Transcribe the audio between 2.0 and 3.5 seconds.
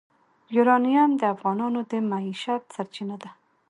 معیشت سرچینه ده.